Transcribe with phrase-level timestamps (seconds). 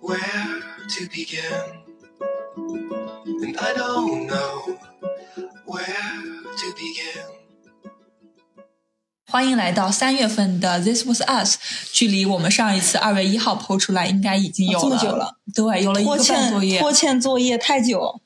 [0.00, 1.82] where to begin.
[3.42, 4.78] And I don't know
[5.66, 6.12] where
[6.58, 7.24] to begin.
[9.26, 11.56] 欢迎来到三月份的 This Was Us，
[11.90, 16.72] 距离我们上一次二月一号抛出来，应该已经有这么久了，对，有了一拖个半作业。
[16.72, 18.20] 欠拖欠作业太久，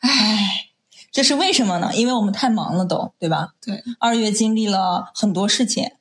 [0.00, 0.66] 唉，
[1.10, 1.90] 这是为什么呢？
[1.94, 3.54] 因为我们太忙了都，对吧？
[3.64, 5.92] 对，二月经历了很多事情，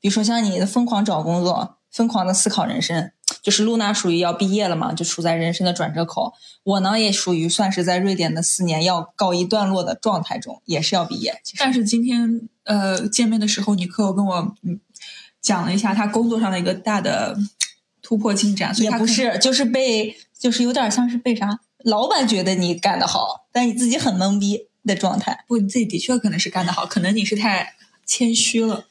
[0.00, 3.12] 比如说像你的疯狂找工作，疯狂的思考人生，
[3.42, 6.32] 就是露娜属于要毕业了嘛，就处在人生的转折口。
[6.62, 11.40] 我呢也属于算是在瑞典的四年要告一段落的状态中，也是要毕业。
[11.58, 14.78] 但是今天呃见面的时候，尼克有跟我嗯
[15.40, 17.48] 讲了一下他工作上的一个大的嗯
[18.02, 25.44] 突破进展，所以也他不是，就是被，就是有点像是被啥，老板觉得你干得好，但你自己很懵逼的状态。
[25.46, 28.84] 不，你自己的确可能是干得好，可能你是太谦虚了。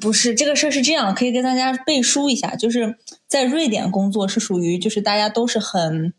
[0.00, 6.14] 不是这个事儿是这样，可以跟大家背书一下，就是在瑞典工作是属于就是大家都是很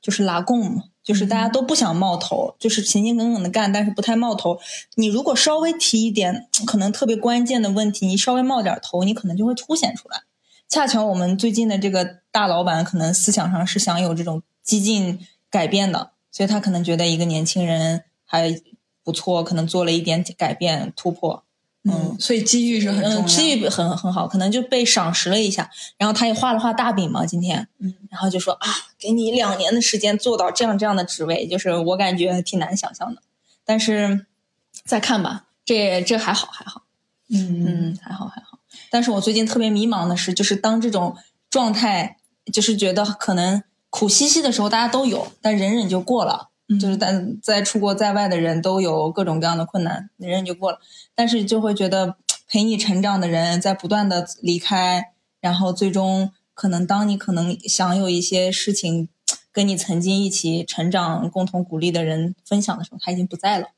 [0.00, 4.58] 就是拉贡嘛，就是大家都不想冒头，就是勤勤恳恳的干，但是不太冒头。
[4.94, 10.22] 你如果稍微提一点可能特别关键的问题，你稍微冒点头，你可能就会凸显出来。
[10.68, 15.20] 恰巧我们最近的这个大老板可能思想上是想有这种激进
[15.50, 18.60] 改变的，所以他可能觉得一个年轻人还
[19.04, 21.44] 不错，可能做了一点改变突破。
[21.88, 33.22] 嗯，所以机遇是很重要嗯，机遇很很好，可能就被赏识了一下，然后他也画了画大饼嘛，今天，嗯，然后就说啊，给你两年的时间做到这样这样的职位，就是我感觉挺难想象的，
[33.64, 34.26] 但是
[34.84, 36.82] 再看吧，这这还好还好，
[37.30, 38.58] 嗯嗯，还好还好。
[38.90, 41.16] 但是我最近特别迷茫的是，就是当这种
[41.48, 42.16] 状态，
[42.52, 46.50] 就是觉得可能苦兮兮的时候，大家都有，但忍忍就过了。
[46.68, 50.80] 嗯就是但在出国在外的人都有各种各样的困难，忍忍就过了。
[51.16, 52.16] 但是就会觉得
[52.46, 59.08] 陪你成长的人在不断的离开，然后最终可能当你可能想有一些事情
[59.50, 63.68] 跟你曾经一起成长、共同鼓励的人分享的时候，他已经不在了，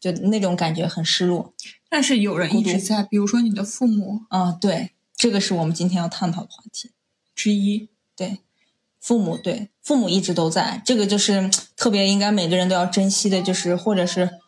[0.00, 1.52] 就那种感觉很失落。
[1.90, 6.92] 但是有人一直在，比如说你的父母啊，对，这个是我们今天要探讨的话题。
[7.34, 7.90] 之一。
[8.14, 8.38] 对，
[9.00, 14.38] 父母对父母一直都在，这个就是特别应该每个人都要珍惜的，就是或者是，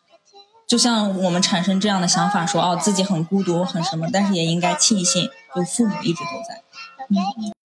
[0.67, 6.63] 就像我们产生这样的想法说，哦，自己很孤独，很什么，但是也应该庆幸，有父母一直都在。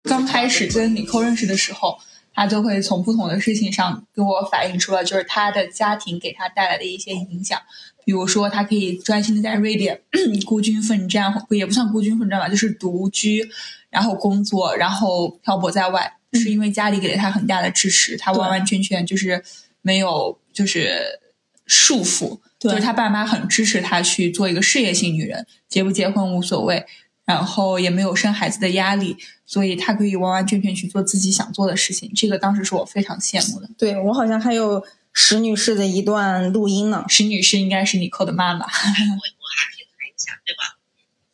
[0.02, 1.98] 刚开始跟米扣认识的时候，
[2.34, 7.60] 他就会从不同的事情上给我反映出了，就是他的家庭给他带来的一些影响。
[8.04, 10.00] 比如说，他可以专心的在瑞典
[10.46, 13.46] 孤军奋战，也不算孤军奋战吧，就是独居，
[13.90, 19.44] 然后工作，然后漂泊在外，是因为家里给了他很大的支持，他完完全全就是
[19.82, 21.20] 没有就是
[21.66, 26.86] 束缚，对就是他爸妈很支持他去做一个事业性女人，结不结婚无所谓，
[27.24, 32.12] 然后也没有生孩子的压力，所以他可以完完全全去做自己想做的事情。
[32.14, 33.68] 这个当时是我非常羡慕的。
[33.78, 37.04] 对我好像还有石女士的一段录音呢。
[37.08, 40.74] 石女士应该是尼寇的妈妈，我我还可以谈一下，对吧？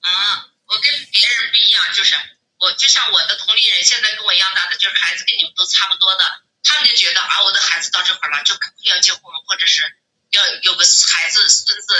[0.00, 2.16] 啊，我跟别人不一样，就是
[2.60, 6.20] 我就像我的同龄人，现在跟我一样大的，就是孩子跟你们都差不多的，
[6.60, 9.88] 他们就觉得啊，我的孩子到这会儿了，就肯定要结婚，或者是
[10.34, 11.94] 要有个孩子、孙子，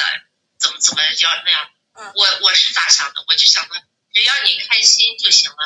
[0.59, 1.71] 怎么怎么要那样。
[2.15, 3.25] 我我是咋想的？
[3.29, 3.75] 我就想的，
[4.13, 5.57] 只要你开心就行了，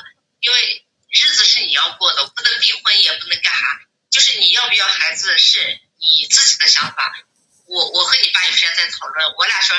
[0.41, 3.67] 因为日子是你要过的，不能逼婚，也不能干啥，
[4.11, 7.25] 就是你要不要孩子是你自己的想法。
[7.65, 9.77] 我我和你爸有时间在讨论，我俩说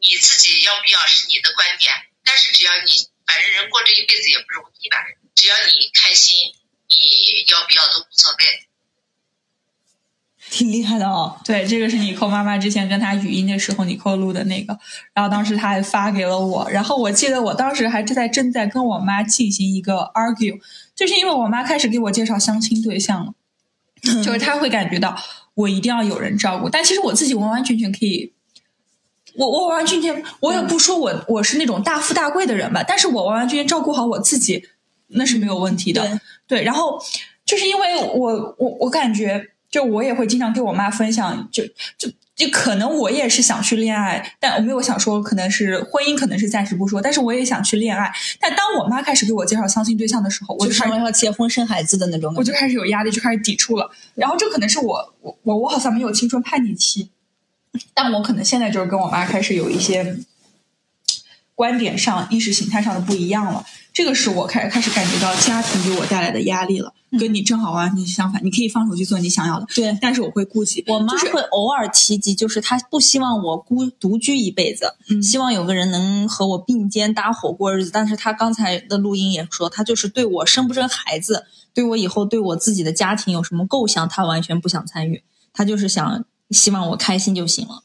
[0.00, 1.92] 你自己要不要是你的观点，
[2.24, 5.04] 但是只要你反正人过这一辈子也不容易吧，
[5.34, 6.54] 只要你开心，
[6.88, 8.68] 你要不要都无所谓。
[10.52, 14.78] 挺厉害的哦， 对，这个是你扣妈妈之前跟她语音的时候，你扣录的那个，
[15.14, 20.60] 然后当时她还发给了我，然后我记得我当时还正在正在跟我妈进行一个 argue，
[20.94, 23.32] 就是因为我妈开始给我介绍相亲对象了，
[24.22, 25.16] 就是她会感觉到
[25.54, 28.32] 我一定要有人照顾，但其实我自己完完全全可以。
[29.34, 34.68] 我我完完全全，我也不说我我是那种大富大贵的人吧，但是我完完全全照顾好我自己，
[35.08, 36.06] 那是没有问题的。
[36.46, 37.02] 对对，然后
[37.46, 41.64] 就是因为我我我感觉，就我也会经常跟我妈分享，就
[41.96, 48.12] 就就可能我也是想去恋爱，但我没有想说可能是婚姻，可能是暂时不说，但是我也想去恋爱。
[48.38, 52.34] 但当我妈开始给我介绍相亲对象的时候，我就开始是要结婚生孩子的那种。
[52.36, 53.90] 我就开始有压力，就开始抵触了。
[54.14, 57.08] 然后这可能是我我我我好像没有青春叛逆期，
[57.94, 60.18] 但我可能现在就是跟我妈开始有一些
[61.54, 63.64] 观点上、意识形态上的不一样了。
[63.92, 68.42] 这个是我开开始感觉到家庭给我带来的压力了，跟你正好完全相反。
[68.42, 70.82] 你可以放手去做你想要的，对但是我会顾及。
[70.88, 77.90] 我妈会偶尔提及，就是她不希望我孤独居一辈子，嗯希望有个人能和我并肩搭伙过日子。
[77.92, 81.44] 但是她刚才的录音也说，她就是对我生不生孩子，
[81.74, 85.22] 对我以后对我自己的家庭有什么构想，她完全不想参与。
[85.52, 87.82] 她就是想希望我开心就行了。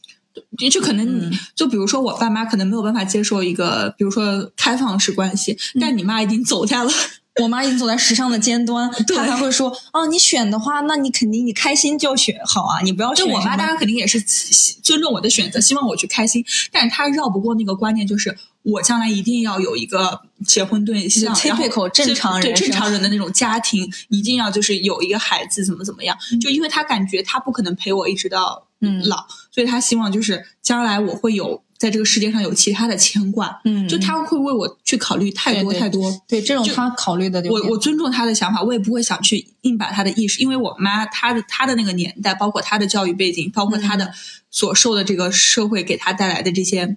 [0.58, 6.92] 就就可能你、嗯就比如说我爸妈可能没有办法接受一个，比如说开放式关系，嗯但你妈已经走在了。
[7.40, 29.28] 我妈已经走在时尚的尖端， 她还会说：“哦，你选的话，那你肯定你开心就选好啊，你不要选就我妈当然肯定也是喜尊重我的选择，希望我去开心，但是她绕不过那个观念，就是我将来一定要有一个结婚对象，然后正常人对正常人的那种家庭，一定要就是有一个孩子，怎么怎么样，就因为她感觉她不可能陪我一直到嗯老，
[29.58, 36.16] 所以他希望就是将来我会有在这个世界上有其他的牵挂，嗯，就他会为我去考虑太多太多。
[36.28, 44.14] 对这种就她考虑的我我尊重他的想法，我也不会想去硬把他的意识，因为我妈她的她的那个年代，包括她的教育背景，包括她的
[44.52, 46.96] 所受的这个社会给她带来的这些，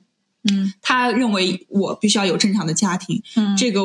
[0.51, 0.75] 嗯。
[0.83, 3.57] 她认为我必须要有正常的家庭，嗯。
[3.57, 3.81] 这个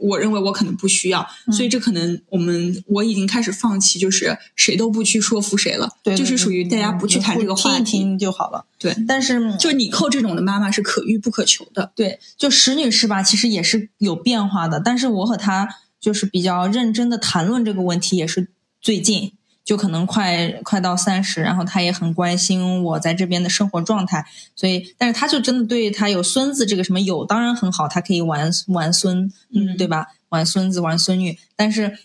[0.00, 8.64] 我认为我可能不需要，所以这可能我们我已经开始放弃，就是谁都不去说服谁了，对，就是属于大家不去谈这个话题，听一听就好了。
[8.78, 14.80] 对，但是就你扣这种的妈妈是可遇不可求的，对，就石女士吧，其实也是有变化的。
[14.82, 15.68] 但是我和她
[16.00, 18.48] 就是比较认真的谈论这个问题，也是
[18.80, 19.32] 最近，
[19.64, 24.24] 就可能快快到三十，然后他也很关心我在这边的生活状态。
[24.54, 30.06] 所以，但是他就真的对他有孙子这个什么有，当然很好，他可以玩玩孙，嗯对吧？
[30.30, 31.98] 玩孙子玩孙女，但是。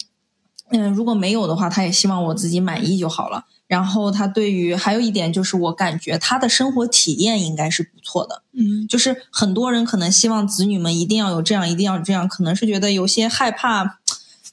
[0.72, 3.46] 嗯，如果没有的话，他也希望我自己满意就好了。
[3.68, 8.42] 然后他对于还有一点就是，我感觉他的生活体验应该是不错的。
[8.52, 14.00] 嗯就是很多人可能希望子女们一定要有这样，一定要有这样，可能是觉得有些害怕，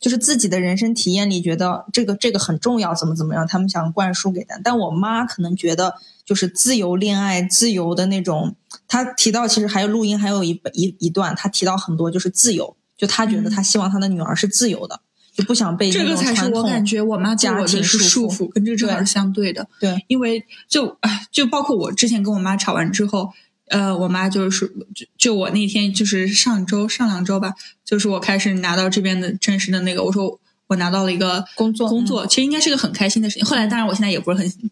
[0.02, 4.60] 就是自己的人生体验里觉得这个这个很重要，怎么怎么样，他们想灌输给咱。
[4.62, 5.94] 但我妈可能觉得
[6.24, 8.56] 就是自由恋爱、自由的那种。
[8.88, 15.00] 她提到其实还有录音，还有一一一段，她提到很多就是自由，就她觉得她希望她的女儿是自由的，
[15.34, 19.68] 就不想被这个才是我感觉我妈对我家庭的是束缚缚，跟这个正好是相对的。
[19.78, 23.32] 对，因为就哎，就包括我之前跟我妈吵完之后，
[23.72, 27.52] 呃，我妈就是说就就我那天就是上周上两周吧，
[27.84, 30.38] 就是我开始拿到这边的正式的那个，我说
[30.68, 33.44] 我拿到了一个工作工作，其实应该是个很开心的事情。
[33.44, 34.70] 后来当然我现在也不是很。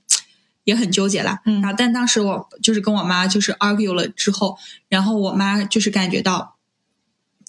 [0.65, 4.57] 也很纠结啦，嗯然后但当时我就是跟我妈就是 argue 了之后，
[4.91, 6.55] 然后我妈就是感觉到，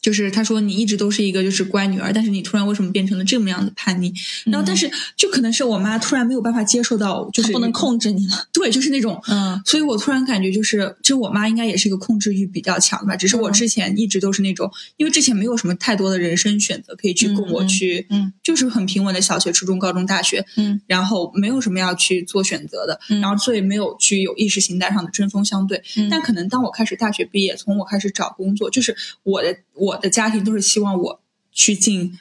[0.02, 4.12] 就是他说你一直都是一个就是乖女儿，但是你突然为什么变成了这么样的叛逆？
[4.46, 8.48] 然后但是就可能是我妈突然没有办法接受到，就是不能控制你了。
[8.52, 25.82] 对，就是那种，嗯所以我突然感觉就是，就我妈应该也是一个控制欲比较强的吧，只是我嗯之前一直都是那种，因为之前没有什么太多的人生选择可以去供我去，嗯就是很平稳的小学、初中、高中、大学，嗯然后没有什么要去做选择的，嗯然后所以没有去有意识形态上的针锋相对。
[25.96, 31.20] 嗯但可能当我开始大学毕业，从我开始找工作，就是我的我的家庭都是希望我
[31.52, 32.20] 去进，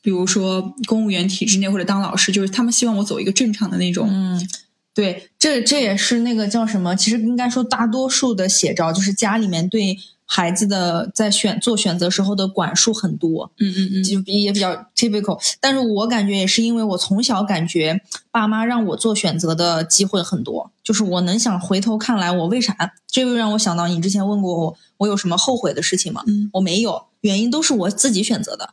[0.00, 4.08] 比如说公务员体制内或者当老师，就是他们希望我走一个正常的那种。
[4.10, 4.48] 嗯，
[4.94, 6.94] 对，这这也是那个叫什么？
[6.94, 9.98] 其实应该说大多数的写照，就是家里面对
[10.32, 15.36] 孩子的在选做选择时候的管束很多，嗯嗯嗯，就比也比较 typical。
[15.60, 22.92] 但是我感觉也是因为我从小感觉爸妈让我做选择的机会很多，就是我能想回头看来，我为啥？
[23.08, 26.22] 这又让我想到你之前问过我，我有什么后悔的事情吗？
[26.28, 28.70] 嗯我没有，原因都是我自己选择的。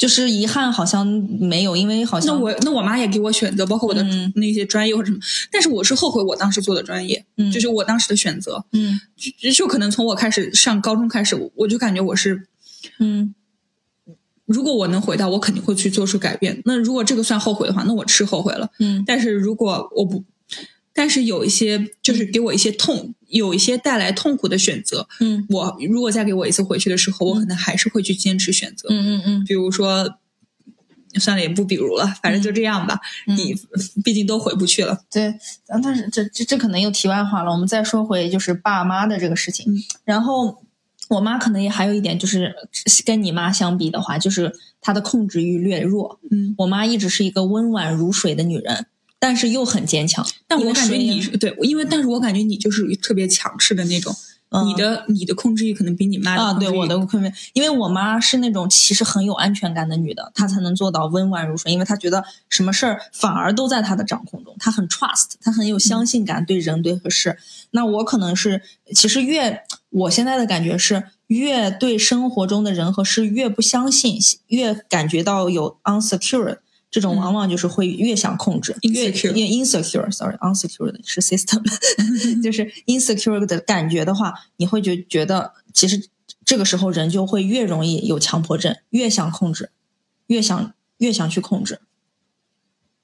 [0.00, 1.06] 就是遗憾好像
[1.38, 4.32] 没有，因为好像那像我那我妈也给我选择，包括我的嗯。
[4.36, 5.18] 那些专业或者什么，
[5.52, 7.52] 但是我是后悔我当时做的专业，嗯。
[7.52, 8.98] 就是我当时的选择，嗯。
[9.42, 12.46] 就就可能从我开始上高中开始，我我就感觉我是，
[12.98, 13.34] 嗯。
[14.46, 16.62] 如果我能回到，我肯定会去做出改变。
[16.64, 18.70] 那如果这个算后悔的话，那我是后悔了。
[18.78, 19.04] 嗯。
[19.06, 20.24] 但是如果我不，
[20.94, 28.88] 但是有一些就是给我一些痛，有一些带来痛苦的选择，嗯我如果再给我一次回去的时候，我可能还是会去坚持选择。
[28.90, 30.18] 嗯嗯嗯比如说，
[31.18, 32.98] 算了，也不比如了，反正就这样吧。
[33.26, 33.54] 嗯你
[34.04, 34.98] 毕竟都回不去了。
[35.10, 35.34] 对，
[35.66, 37.50] 但但是这这这可能又题外话了。
[37.50, 39.72] 我们再说回就是爸妈的这个事情。
[39.72, 40.62] 嗯然后
[41.08, 42.54] 我妈可能也还有一点，就是
[43.04, 46.20] 跟你妈相比的话，就是她的控制欲略弱。
[46.30, 48.86] 嗯我妈一直是一个温婉如水的女人，
[49.20, 50.26] 但是又很坚强。
[50.48, 54.12] 但我感觉你是对，因为但是我感觉你就是特别强势的那种，
[54.48, 67.38] 嗯你的你的控制欲可能比你妈的啊，对控制欲我的困惑，因为我妈是那种其实很有安全感的女的，她才能做到温婉如水，因为她觉得什么事儿反而都在她的掌控中，她很 trust，她很有相信感，对人对和事。
[67.70, 68.62] 那我可能是，
[68.92, 76.58] 其实越我现在的感觉是，越对生活中的人和事越不相信，越感觉到有 unsecure。
[76.90, 77.18] 这种嗯。
[77.18, 81.62] 往往就是会越想控制，越 Insecure 越 insecure，sorry，unsecure 的是 system，
[82.42, 86.08] 就是 insecure 的感觉的话，你会觉觉得其实
[86.44, 89.70] 这个时候人就会越容易有强迫症，越想控制，
[90.26, 91.80] 越想越想去控制。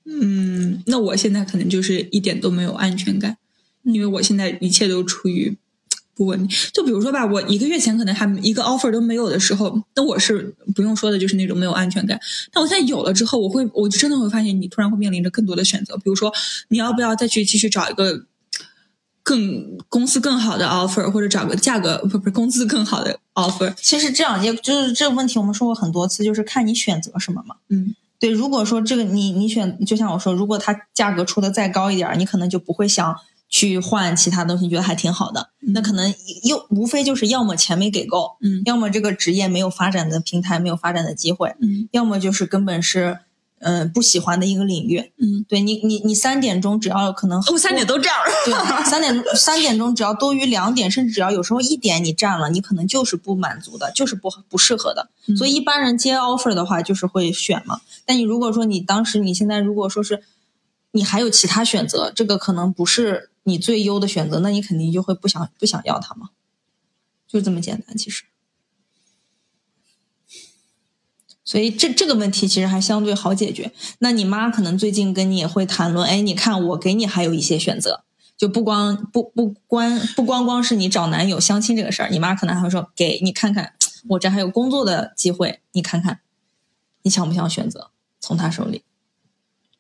[0.05, 3.39] 嗯，那我现在可能就是一点都没有安全感，
[3.83, 5.57] 因为我现在一切都处于
[6.17, 6.59] 不稳定。
[6.73, 12.19] 就比如说吧，我一个月前可能还一个 offer 都没有的时候，那我是不用说的，就是那种没有安全感。
[12.51, 16.33] 但我现在有了之后，我会，我就真的会发现，你突然会面临着更多的选择，比如说
[16.69, 18.25] 你要不要再去继续找一个
[19.23, 23.75] 更公司更好的 offer，或者找个价格不不是工资更好的 offer。
[23.77, 27.57] 其实这样，也就是这个问题，我们说过很多次，就是看你选择什么嘛。
[27.69, 33.17] 嗯，对，如果说这个你你选，就像我说，如果它价格出的再高一点儿，你可能就不会想
[33.49, 35.51] 去换其他东西，觉得还挺好的。
[35.61, 36.13] 那可能
[36.45, 43.19] 又无非就是要么钱没给够，嗯要么这个职业没有发展的平台，没有发展的机会，嗯要么就是根本是
[43.59, 45.13] 嗯、呃不喜欢的一个领域。
[45.19, 48.17] 嗯，对你你你三点钟只要可能我三点都这样。
[48.45, 55.09] 对，三点三点钟只要多于两点，甚至只要有时候一点你占了，你可能就是不满足的，就是不不适合的。
[55.29, 57.81] 嗯所以一般人接 offer 的话，就是会选嘛。
[58.05, 60.23] 但你如果说你当时你现在如果说是
[60.93, 66.31] 你还有其他选择，这个可能不是你最优的选择，那你肯定就会不想不想要它嘛，
[67.29, 67.97] 就这么简单。
[67.97, 68.25] 其实，
[71.45, 73.73] 所以这这个问题其实还相对好解决。
[74.01, 78.03] 那你妈可能最近跟你也会谈论，哎，你看我给你还有一些选择，
[78.37, 83.75] 就不光不不光不光光是你找男友相亲这个事儿，你妈可能还会说，给你看看，
[84.09, 86.19] 我这还有工作的机会，你看看，
[87.03, 88.83] 你想不想选择从他手里？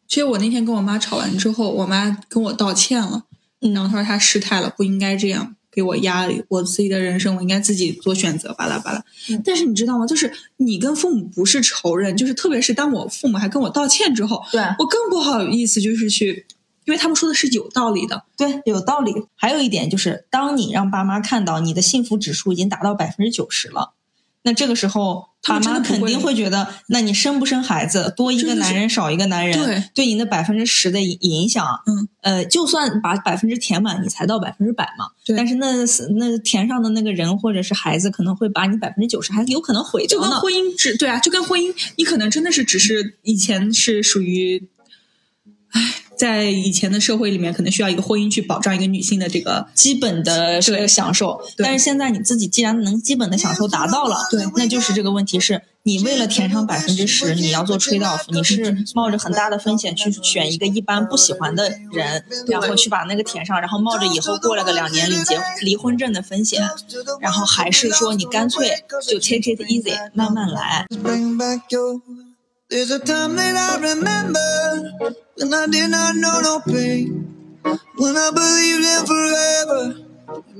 [0.08, 3.25] 其实我那天跟我妈吵完之后，我妈跟我道歉了，
[3.60, 9.04] 嗯然后他说他失态了，不应该这样给我压力，我自己的人生我应该自己做选择，巴拉巴拉。
[9.28, 10.06] 嗯但是你知道吗？
[10.06, 16.46] 就是你跟父母不是仇人，就是特别是当我父母还跟我道歉之后，对我更不好意思，就是去，
[16.84, 18.24] 因为他们说的是有道理的。
[18.36, 19.12] 对，有道理。
[19.34, 23.92] 还有一点就是，当你让爸妈看到你的幸福指数已经达到百分之九十了，
[24.46, 35.06] 那这个时候爸他妈肯定会会觉得，那你生不生孩子，多一个男人少一个男人，对你的百分之十的影影响，嗯，呃，就算把百分之填满，你才到百分之百嘛。
[35.24, 35.72] 对但是那
[36.16, 40.26] 那填上的那个人或者是孩子，可能会把你百分之九十还有可能毁掉呢。
[40.26, 44.68] 就跟婚姻只对啊，就跟婚姻，你可能真的是只是以前是属于，
[45.72, 51.64] 唉，在以前的社会里面，可能需要一个婚姻去保障一个女性的这个基本的这个享受，对。
[51.64, 54.44] 但是现在你自己既然能基本的享受达到了，对。
[54.56, 66.62] 那就是这个问题是你为了填上百分之十，你要做 trade off，你是冒着很大的风险去选一个一般不喜欢的人，然后去把那个填上，然后冒着以后过了个两年领结离婚证的风险，
[67.20, 68.70] 然后还是说你干脆
[69.06, 70.86] 就 take it easy，慢慢来。
[72.68, 77.38] There's a time that I remember when I did not know no pain.
[77.96, 80.06] When I believed in forever,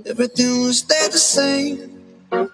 [0.07, 2.03] everything would stay the same.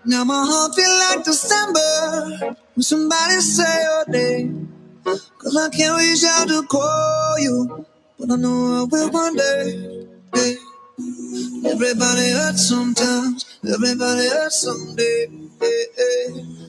[0.07, 4.73] Now my heart feel like December when somebody say your name.
[5.39, 7.87] Cause I can't reach out to call you,
[8.19, 10.07] but I know I will one day.
[10.35, 10.55] Yeah.
[11.73, 15.29] Everybody hurts sometimes, everybody hurts someday.
[15.63, 16.62] Yeah, yeah.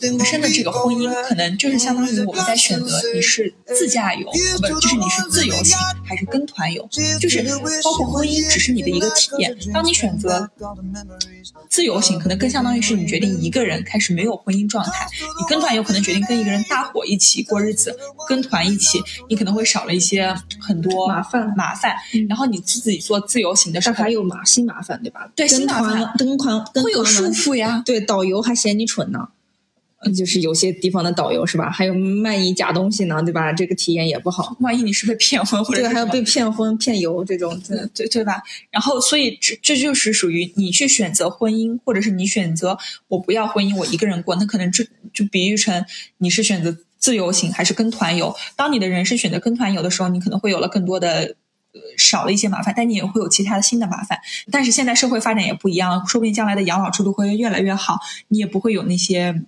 [0.00, 4.26] 本身的这个婚姻可能就是相当于我们在选择你是自驾游，
[4.60, 6.88] 不就是你是自由行还是跟团游，
[7.20, 7.42] 就是
[7.82, 9.56] 包括婚姻只是你的一个体验。
[9.72, 10.48] 当你选择
[11.68, 14.92] 自由行，可能更相当于是你决定一个人开始没有婚姻状态；
[15.38, 17.96] 你跟团游可能决定跟一个人搭伙一起过日子，
[18.28, 21.94] 跟团一起，你可能会少了一些很多麻烦麻烦。
[22.28, 25.30] 然后你自己做自由行的时候，但还有麻新麻烦对吧？
[25.34, 27.82] 对新麻烦团跟团会有束缚呀。
[27.84, 29.28] 对，导游还嫌你蠢呢。
[30.00, 31.70] 呃就是有些地方的导游是吧？
[31.70, 33.52] 还有卖你假东西呢，对吧？
[33.52, 34.56] 这个体验也不好。
[34.60, 38.42] 万一你是被骗婚或者对，还有被骗婚、骗游这种，对对对吧？
[38.70, 42.78] 然后，所以这这就是属于你去选择婚姻，或者是你选择
[43.08, 45.84] 我不要婚姻，我一个人过，那可能就就比喻成
[46.18, 48.34] 你是选择自由行还是跟团游。
[48.54, 51.36] 当你的人生选择跟团游的时候，你可能会有了更多的。
[51.74, 54.18] 呃少了一些麻烦，但你也会有其他的新的麻烦。
[54.50, 59.42] 但是现在社会发展也不一样了，说不定将来的养老制度会越来越好，你也不会有那些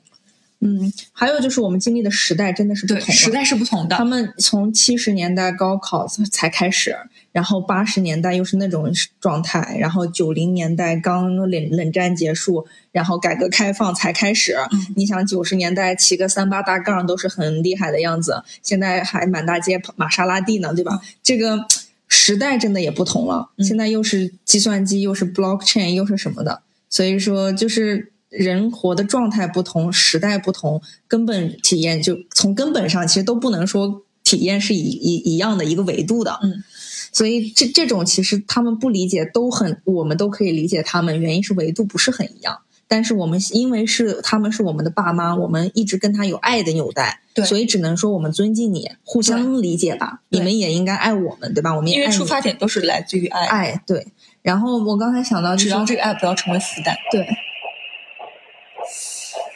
[0.63, 3.13] 嗯，还有就是我们经历的时代真的是不同了。
[3.13, 4.05] 时代是不同的他。
[4.05, 6.95] 们从七十年代高考才开始，
[7.33, 14.55] 然后八十年代又是那种状态，然后九零年代刚冷冷战结束，然后改革开放才开始。
[14.71, 21.01] 嗯你想九十年代骑个三八大杠都是很厉害的样子，现在还满大街跑玛莎拉蒂呢，对吧？
[21.23, 21.65] 这个
[22.07, 28.13] 时代真的也不同了，嗯现在又是计算机，又是 blockchain，又是什么的，所以说就是。
[28.31, 36.39] 人活的状态不同，时代不同，根本体验就从根本上其实都不能说体验是一一一样的一个维度的。
[36.43, 36.65] 嗯，
[37.13, 42.61] 所以这这种其实他们不理解，都很我们都可以理解他们，原因是维度不是很一样。
[42.87, 50.23] 但是我们因为是他们是我们的爸妈，我们一直跟他有爱的纽带，对所以只能说我们尊敬你，互相理解吧。
[50.29, 51.73] 你们也应该爱我们，对吧？
[51.73, 54.09] 我们因为出发点都是来自于爱，爱对。
[54.43, 56.97] 然后我刚才想到，就是只要这个爱不要成为负担。
[57.13, 57.25] 对，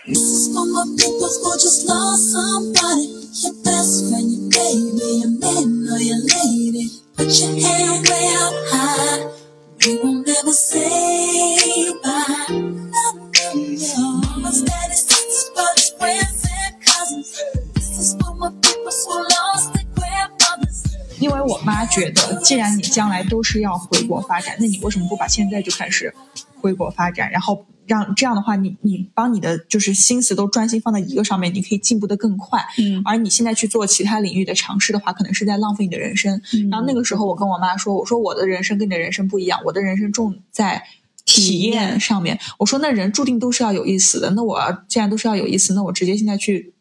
[0.07, 3.09] This is for my people who just lost somebody.
[3.41, 6.91] Your best friend, your baby, your man or your lady.
[7.17, 9.33] Put your hand way up high.
[9.81, 12.53] We won't ever say bye.
[12.53, 14.21] No, no, no.
[14.29, 17.41] Mama's, daddy's, sisters, brothers, friends, and cousins.
[17.73, 20.85] This is for my people who lost their grandmothers.
[21.19, 26.15] 因为我妈觉得，既然你将来都是要回国发展，那你为什么不把现在就开始
[26.61, 27.31] 回国发展？
[27.31, 32.65] 然后让这样的话，你你帮你的就是心思都专心放在一个上面，你可以进步的更快。
[32.79, 36.41] 嗯而你现在去做其他领域的尝试的话，可能是在浪费你的人生。
[36.53, 40.83] 嗯然后那个时候，我跟我妈说，我说我的人生跟你的人生不一样，我的人生重在。
[41.27, 44.29] 体体验验上面，我说那人注定都是要有意思的。
[44.33, 46.75] 那我要既然都是要有意思，那我直接现在去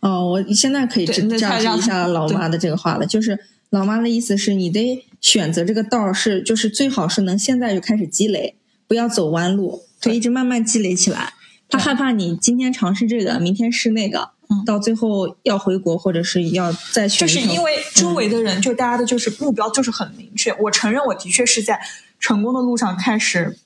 [0.00, 8.56] 哦，我现在可以对那支价值他让他一下老妈的这个话了，就是老妈的意思是你得选择这个道是，就是最好是能现在就开始积累，
[8.88, 11.34] 不要走弯路，可以一直慢慢积累起来。
[11.68, 20.52] 他害怕你今天尝试这个，明天试那个，嗯到最后要回国或者是要再去就是因为周围的人，就大家的就是目标就是很明确。
[20.54, 21.80] 我承认，我的确是在
[22.18, 23.56] 成功的路上开始，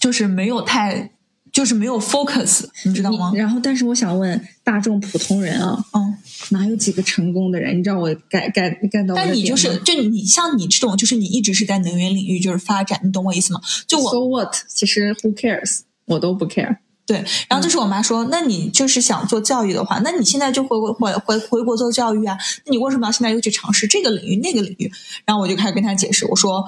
[0.00, 1.10] 就是没有太，
[1.56, 3.32] 就是没有 focus，你知道吗？
[3.34, 6.14] 然后，但是我想问大众普通人啊，嗯，
[6.50, 7.78] 哪有几个成功的人？
[7.78, 13.60] 你知道我 get get get 到但你就是就你像你这种，就是你一直是在能源领域就是发展，你懂我意思吗？
[13.86, 14.54] 就我 so what？
[14.68, 15.80] 其实 who cares？
[16.04, 16.76] 我都不 care。
[17.06, 22.36] 对，然后就是我妈说，那你就是想做教育的话，那你现在就回国回回回国做教育啊？
[22.66, 24.92] 那你为什么要现在又去尝试这个领域那个领域？
[25.24, 26.62] 然后我就开始跟她解释，我说，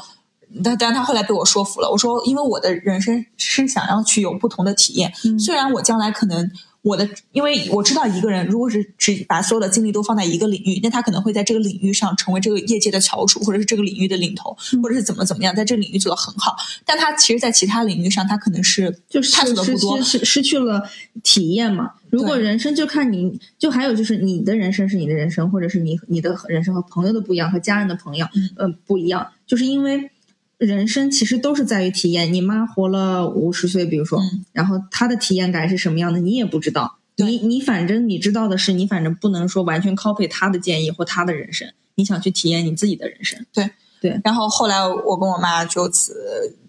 [0.62, 6.51] 但但他后来被我说服了，我说，因为我的人生是想要去有不同的体验，嗯虽然我将来可能。
[6.83, 16.57] 我的，因为我知道一个人如果是只把所有的精力都放在一个领域，那他可能会在这个领域上成为这个业界的翘楚，或者是这个领域的领头，或者是怎么怎么样，在这个领域做得很好。
[16.87, 20.18] 但他其实，在其他领域上，他可能是就是探索的失不多失。
[20.21, 20.88] 失失去了
[21.25, 21.90] 体验嘛。
[22.11, 30.11] 如果人生就看你，就还有就是你的人生是你的人生，或者是你你的人生和朋友的不一样，和家人的朋友嗯呃不一样，就是因为
[30.59, 32.33] 人生其实都是在于体验。
[32.33, 36.99] 你妈活了五十岁，比如说，嗯然后她的体验感是什么样的，你也不知道。
[37.16, 43.44] 你你反正你知道的是，你反正不能说完全 copy 她的建议或她的人生，你想去体验你自己的人生。
[43.53, 46.14] 对对然后后来我跟我妈就此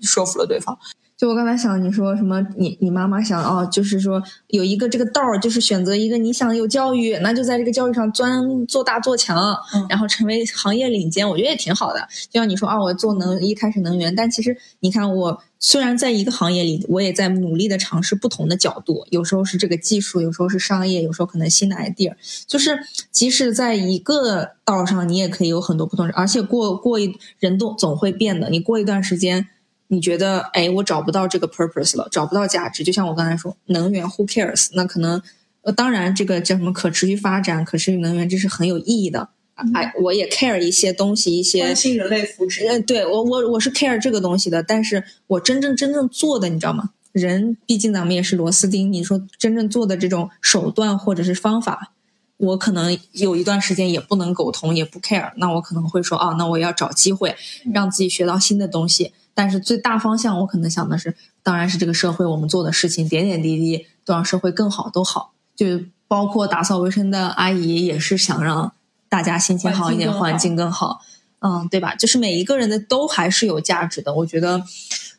[0.01, 0.77] 说服了对方。
[1.19, 12.07] 就我刚才想你说什么，你你妈妈想哦，就是说有一个这个道儿，就是选择一个你想有教育，那就在这个教育上钻做大做强，嗯然后成为行业领先，我觉得也挺好的。
[12.29, 22.13] 就像你说啊，我做能一开始能源，但其实你看我虽然在一个行业里，我也在努力的尝试不同的角度，有时候是这个技术，有时候是商业，有时候可能新的 idea，
[22.47, 22.79] 就是
[23.11, 29.49] 即使在一个道上，你也可以有很多不同，而且过过一人都总会变的，你过一段时间。
[29.91, 32.83] 你觉得，哎，我找不到这个 purpose 了，找不到价值。
[32.83, 34.69] 就像我刚才说，能源 who cares？
[34.73, 35.21] 那可能，
[35.63, 39.29] 呃，当然这个叫什么可持续发展、可持续能源，这是很有意义的。
[39.73, 42.65] 哎，我也 care 一些东西，一些心人类福祉。
[42.69, 46.91] 嗯，对我我我是 care 这个东西的，但是我真正真正做的，你知道吗？
[47.11, 51.91] 人毕竟咱们也是螺丝钉，你说真正做的这种手段或者是方法，
[52.37, 57.35] 我可能有一段时间也不能苟同，也不 care，那我可能会说啊，那我要找机会
[57.73, 59.11] 让自己学到新的东西。
[59.39, 68.73] 但是最大方向，我可能想的是，当然是这个社会我们做的事情，点点滴滴都让社会更好都好，就包括打扫卫生的阿姨也是想让
[69.07, 70.99] 大家心情好一点，环环境境更好。
[71.39, 71.95] 嗯，对吧？
[71.95, 74.13] 就是每一个人的都还是有价值的。
[74.13, 74.61] 我觉得，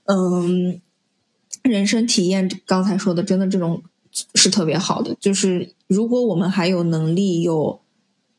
[0.05, 0.79] 嗯，
[1.63, 3.83] 人生体验刚才说的，真的这种
[4.35, 5.17] 是特别好的。
[5.19, 7.81] 就是如果我们还有能力有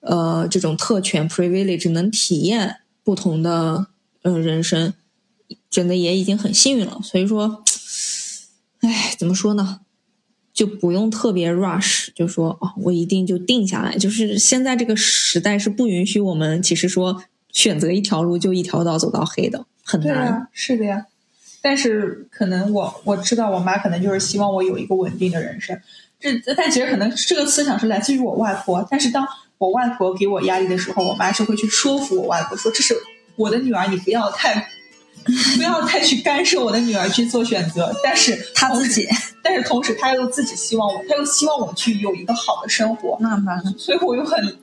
[0.01, 3.87] 呃这种特权 privilege 能体验不同的
[4.21, 4.93] 嗯、呃人生，
[5.71, 6.99] 真的也已经很幸运了。
[7.01, 7.63] 所以说，
[8.81, 9.79] 哎，怎么说呢？
[10.53, 13.97] 就不用特别 rush，就说哦，我一定就定下来。
[13.97, 20.13] 就是现在这个时代是不允许我们其实说选择一条路就一条道走到黑的，很难。
[20.13, 21.05] 对啊，是的呀。
[21.61, 25.79] 但是可能我我知道我妈可能就是希望我有一个稳定的人生，
[26.19, 28.85] 这但其实可能这个思想是来自于我外婆。
[28.91, 29.25] 但是当
[29.57, 32.93] 我外婆给我压力的时候，我妈是会去说服我外婆说：“这是
[33.35, 34.67] 我的女儿，你不要太
[35.55, 39.07] 不要再去干涉我的女儿去做选择。”但是 她自己，
[39.43, 43.73] 但是同时她又自己希望我，她又希望我去有一个好的生活，那完了。
[43.77, 44.57] 所以我又很，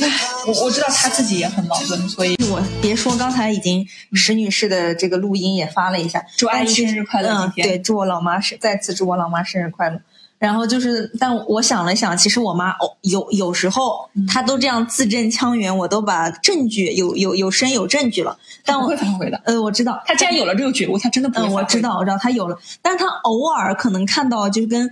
[0.00, 0.10] 唉，
[0.46, 7.30] 我我知道她自己也很矛盾，所以我别说，刚才已经石女士的这个录音也发了一下，祝阿姨生日快乐！
[7.30, 10.00] 嗯，对，祝我老妈生再次祝我老妈生日快乐。
[10.42, 18.36] 然后就是，但我想了想，其实我妈哦，有有时候她都这样字正腔圆，我都把证据有有有声有证据了。
[18.64, 19.40] 但我不会反悔的。
[19.44, 24.90] 呃，我知道，她既然有了这个觉悟，她真的不会嗯，我知道，我知道她有了，但是她偶尔可能看到，就跟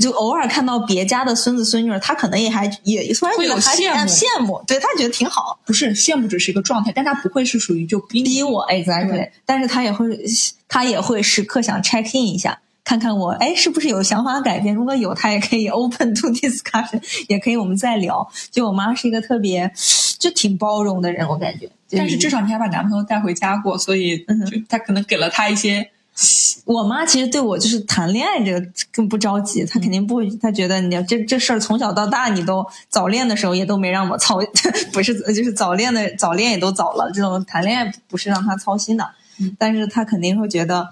[0.00, 5.60] 就偶尔看到别家的孙子孙女儿，她可能也还也突然觉得还羡慕羡慕，对她觉得挺好。
[5.64, 10.18] 不是羡慕只是一个状态，但她不会是属于就逼逼我 exactly，对但是她也会，
[10.66, 14.74] 她也会时刻想 check in 一下，看看我，哎，是不是有想法改变？
[14.74, 16.98] 如果有，他也可以 open to discussion，
[17.28, 18.26] 也可以我们再聊。
[18.50, 19.70] 就我妈是一个特别
[20.18, 21.68] 就挺包容的人，我感觉。
[21.90, 24.24] 但是至少你还把男朋友带回家过，所以就
[24.70, 25.90] 他可能给了他一些，
[26.64, 34.38] 我妈其实对我就是谈恋爱这个更不着急，她肯定不会，她觉得你这这事儿从小到大你都早恋的时候也都没让我操，
[34.94, 39.10] 不是就是早恋的早恋也都早了，这种谈恋爱不是让她操心的，
[39.58, 40.88] 但是她肯定会觉得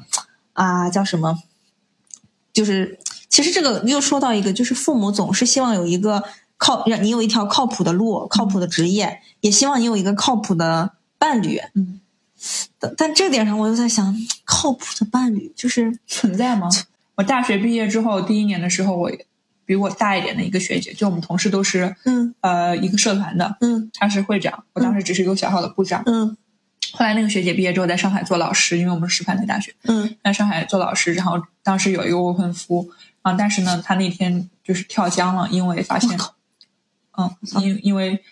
[0.52, 1.38] 啊叫什么，
[2.56, 6.22] 就是其实这个又说到一个，就是父母总是希望有一个
[6.56, 12.00] 靠让你有一条靠谱的路、靠谱的职业，也希望你有一个靠谱的伴侣，嗯，
[12.78, 14.16] 但但这点上我又在想，
[14.46, 15.98] 靠谱的伴侣就是。
[16.06, 16.70] 存在吗？
[17.16, 19.12] 我大学毕业之后第一年的时候，我
[19.66, 26.02] 比我大一点的一个学姐，就我们同事都是嗯呃一个社团的，嗯她是会长，我当时只是一个小小的部长。
[26.06, 26.36] 嗯
[26.92, 30.16] 后来那个学姐毕业之后在上海做老师，因为我们是师范类大学，嗯。
[30.22, 32.90] 在上海做老师，然后当时有一个未婚夫，
[33.22, 36.18] 啊，但是呢，他那天就是跳江了，因为发现，
[37.16, 38.22] 嗯，因因为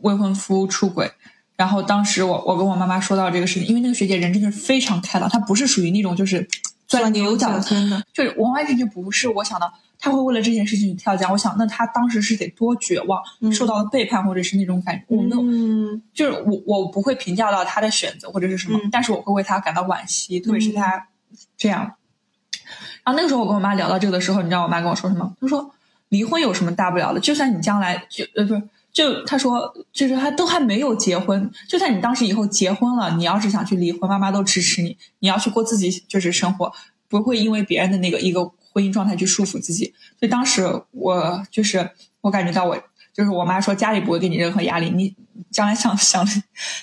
[0.00, 1.10] 未婚夫出轨，
[1.56, 6.48] 然后当时我我跟我妈妈说到这个事情，因为那个学姐人真的是非常开朗，她不是属于那种就是
[6.86, 15.42] 钻牛角尖尖的，就是完完全就不是我想到他会为了这件事情去跳江，我想那他当时是得多绝望，嗯受到了背叛或者是那种感觉，我没有。
[15.42, 21.06] 嗯就是我我不会评价到他的选择或者是什么，嗯但是我会为他感到惋惜，特别是他
[21.56, 21.82] 这样。
[23.02, 25.34] 然后那个时候我跟我妈聊到这个的时候，你知道我妈跟我说什么？
[25.40, 25.70] 她说
[26.08, 27.20] 离婚有什么大不了的？
[27.20, 36.72] 就算你将来就呃不是就她说就是她都还没有结婚，就算你当时以后结婚了，你要是想去离婚，妈妈都支持你，你要去过自己就是生活，
[37.08, 39.94] 不会因为别人的那个一个婚姻状态去束缚自己。
[40.18, 42.76] 所以当时我就是我感觉到我
[43.12, 45.14] 就是我妈说家里不会给你任何压力，你
[45.50, 46.24] 将来想想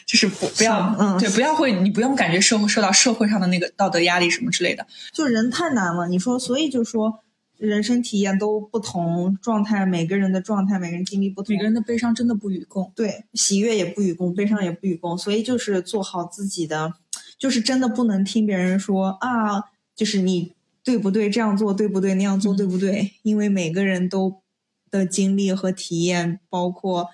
[0.05, 4.85] 就是不不要嗯对不要会你不用感觉社会受到社会上的那个道德压力什么之类的。
[5.13, 6.07] 就人太难了。
[6.07, 7.23] 你说，所以就说
[7.57, 12.91] 人生体验都不同，状态每个人的状态，每个人经历不同每个，人的悲伤真的不与共。
[12.93, 16.93] 对喜悦也不与共，悲伤也不与共，所以就是做好自己的，
[17.39, 19.63] 就是真的不能听别人说啊，
[19.95, 20.53] 就是你
[20.87, 23.11] 对不对，这样做对不对，那样做嗯对不对？
[23.23, 24.41] 因为每个人都
[24.89, 27.09] 的经历和体验，包括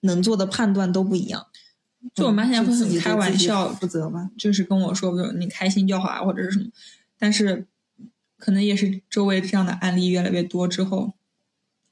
[0.00, 1.46] 能做的判断都不一样。
[2.12, 4.30] 就我妈现在会很开玩笑，负责吧。
[4.36, 6.66] 就是跟我说，你开心就好啊，或者是什么。
[7.16, 7.68] 但是
[8.38, 11.12] 可能也是周围这样的案例越来越多之后，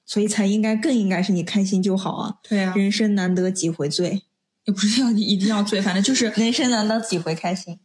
[0.05, 2.39] 所以才应该更应该是你开心就好啊！
[2.43, 4.23] 对啊，人生难得几回醉，
[4.65, 7.79] 也不是要你一定要醉，反正就是人生难得几回开心。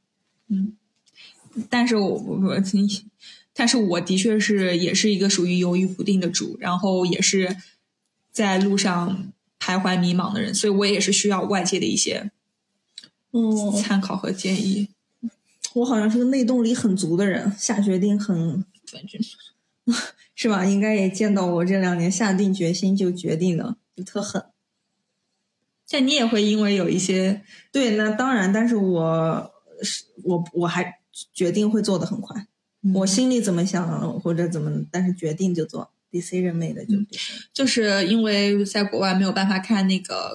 [0.48, 0.76] 嗯
[1.70, 2.62] 但是我我我，
[3.56, 7.56] 但是我的确是也是一个属于犹豫不定的主，然后也是
[8.32, 12.30] 在路上徘徊迷茫的人，所以我也是需要外界的一些
[13.32, 14.90] 嗯，参考和建议。
[15.74, 18.64] 我好像是个内动力很足的人，下决定很，
[20.36, 20.66] 是吧？
[20.66, 24.46] 应该也见到我这两年下定决心就决定了，就特狠。
[25.86, 31.00] 像你也会因为有一些对，那当然，但是我是我我还
[31.34, 32.48] 决定会做的很快，
[32.94, 37.04] 我心里怎么想或者怎么，但是决定就做，decision made 就。
[37.54, 40.34] 就是因为在国外没有办法看那个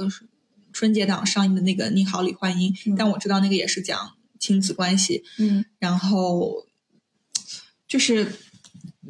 [0.73, 6.67] 春节档上映的那个《你好，李焕英》嗯但我知道那个也是讲亲子关系，嗯然后
[7.87, 8.33] 就是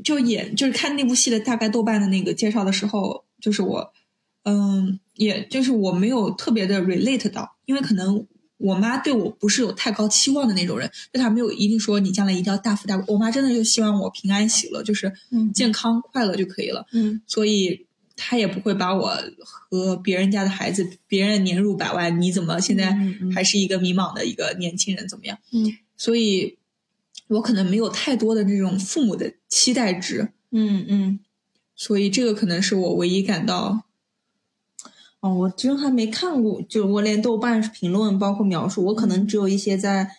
[0.03, 3.92] 就演就是看那部戏的大概豆瓣的那个介绍的时候，就是我
[4.44, 8.26] 嗯，也就是我没有特别的 relate 到，因为可能
[8.61, 13.05] 我妈对我不是有太高期望的那种人，对她没有一定说你将来一定要大富大贵。
[13.09, 16.87] 我妈真的就希望我平安喜乐，就是嗯健康快乐就可以了。
[16.92, 22.94] 嗯所以她也不会把我和别人家的孩子，别人年入百万，你怎么现在
[23.35, 25.38] 还是一个迷茫的一个年轻人怎么样？
[25.53, 26.57] 嗯所以，
[27.29, 31.20] 我可能没有太多的这种父母的期待值，嗯嗯。
[31.77, 33.85] 所以这个可能是我唯一感到
[35.20, 40.11] 哦，我真还没看过，就我连豆瓣评论包括描述，我可能只有一些在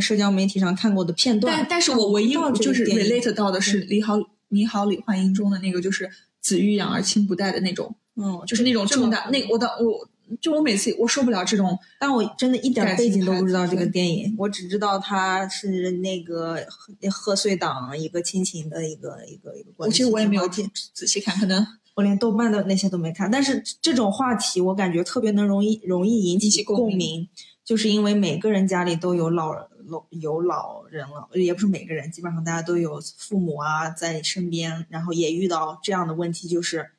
[0.00, 1.56] 社交媒体上看过的片段。
[1.56, 4.16] 但但是我唯一就是 relate 到的是《你好
[4.48, 9.30] 你好李焕英》中的那个，就是子欲养而亲不待的那种，嗯，就是那种这个重担。
[9.32, 10.06] 那我的我
[10.40, 19.94] 就我每次我受不了这种，但我真的一点感背景情都不知道这个电影，我只知道它是那个贺贺岁档一个亲情的一个一个一个关系。
[19.94, 23.30] 我其实我也没有仔细看，可能我连豆瓣的那些都没看。
[23.30, 27.28] 但是这种话题，我感觉特别能容易容易引引起起共鸣
[27.64, 29.52] 就是因为每个人家里都有老
[29.86, 36.90] 老有老人了，也不是每个人，基本上大家都有父母啊在身边，然后也遇到这样的问题，就是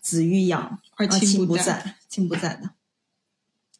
[0.00, 1.46] 子欲养而啊亲。
[1.46, 2.70] 不在，亲不在的。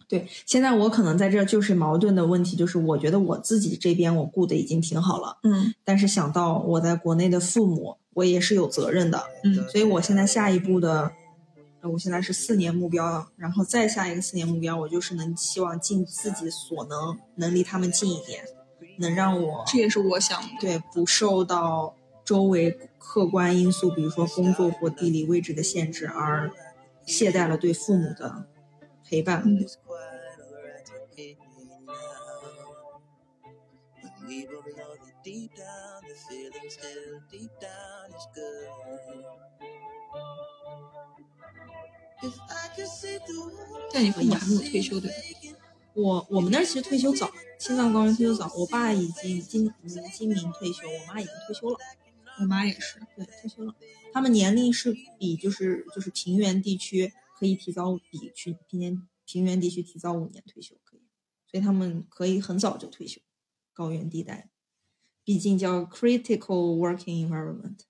[0.09, 11.11] 对，现在我可能在这就是矛盾的问题，就是我觉得我自己这边我顾的已经挺好了，嗯但是想到我在国内的父母，我也是有责任的，嗯所以我现在下一步的，
[11.81, 18.45] 呃我现在是四年目标，然后再下一个四年目标，我就是能希望尽自己所能，能离他们近一点，
[18.99, 20.49] 能让我这也是我想的。
[20.61, 26.51] 对不受到周围客观因素，比如说工作或地理位置的限制，而
[27.07, 28.47] 懈怠了对父母的
[29.05, 29.43] 陪伴。
[29.47, 29.65] 嗯
[43.93, 45.17] 但你父母还没有退休对吧？
[45.93, 48.51] 我我们那儿其实退休早，青藏高原退休早。
[48.57, 51.79] 我爸已经今今今年退休，我妈已经退休了。
[52.41, 52.99] 我妈也是。
[53.15, 53.75] 对，退休了。
[54.13, 57.13] 他们年龄是比就是就是平原地区
[57.45, 61.03] 可以提早比去平原平原地区提早五年退休可以，
[61.51, 63.21] 所以他们可以很早就退休。
[63.75, 64.49] 高原地带，
[65.23, 67.81] 毕竟叫 critical working environment。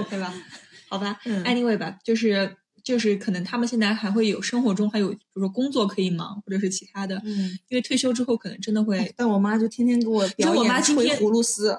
[0.00, 0.34] OK 吧？
[0.90, 11.78] 好吧、嗯 a n y w a y 吧，就是就是可能他们现在还会有生活中还有比如说工作可以忙，或者是其他的，嗯，因为退休之后可能真的会，但我妈就天天给我表演我妈葫芦丝。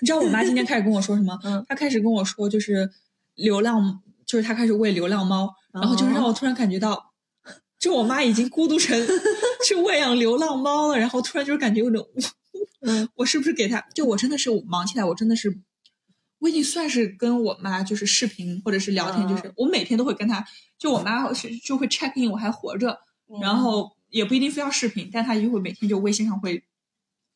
[0.00, 1.38] 你知道我妈今天开始跟我说什么？
[1.44, 2.90] 嗯她开始跟我说就是
[3.34, 7.12] 流浪，就是她开始喂流浪猫，然后就是让我突然感觉到，
[7.78, 8.98] 就我妈已经孤独成
[9.66, 12.06] 去喂养流浪猫了，然后突然就是感觉有种，
[12.82, 13.80] 嗯，我是不是给她？
[13.94, 15.60] 就我真的是忙起来，我真的是。
[16.40, 20.44] 我已经算是跟我妈就是视频或者是聊天，嗯就是我每天都会跟她，
[20.78, 21.28] 就我妈
[21.64, 22.96] 就会 check in 我还活着，
[23.42, 26.62] 然后也不一定非要视频，但她就会每天就微信上会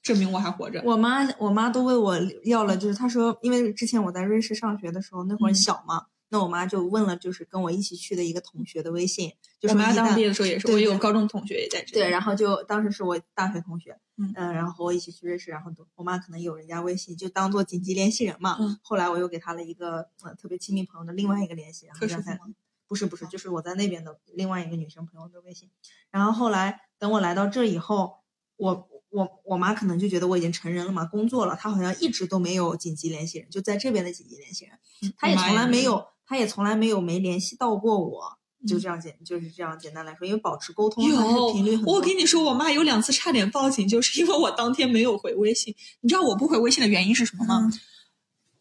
[0.05, 0.81] 证明我还活着。
[0.85, 11.92] 我妈我妈都问我要了，就是她说，因为之前我在瑞士上学的时候，那会儿嗯小嘛，那我妈就问了，就是跟我一起去的一个同学的微信，就我妈当时毕业的时候也是，我有高中同学也在这。
[11.92, 18.56] 对，然后就当时是我大学同学，嗯然后和我一起去瑞士，然后我妈可能有人家微信，就当做紧急联系人嘛。
[18.58, 22.40] 嗯后来我又给她了一个呃特别亲密朋友的另外一个联系，然后这样才
[22.88, 25.68] 不是不是，就是我在那边的另外一个女生朋友的微信。
[26.10, 28.20] 然后后来等我来到这以后，
[28.56, 34.78] 我我我妈可能就觉得我已经成人了嘛，工作了，她好像一直都没有紧急联系人，就在这边的紧急联系人，
[35.18, 38.38] 她也从来没有，她也从来没有没联系到过我。
[38.64, 41.12] 就嗯这样简，就是这样简单来说，因为保持沟通频
[41.64, 45.74] 率很，我跟你说，我妈有两次差点报警，就是因为我当天没有回微信。
[46.00, 47.58] 你知道我不回微信的原因是什么吗？
[47.64, 47.80] 嗯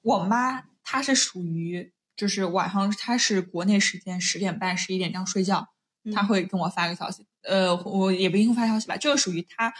[0.02, 5.68] 我妈她是属于，就是晚上她是国内时间十点半、十一点这样睡觉，
[6.12, 7.24] 她嗯会跟我发个消息。
[7.44, 9.72] 呃，我也不一定发消息吧，这个属于她，